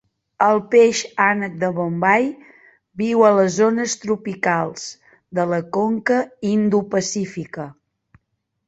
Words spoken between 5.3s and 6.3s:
de la conca